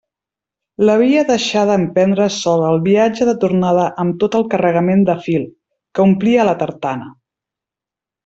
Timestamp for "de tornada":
3.29-3.83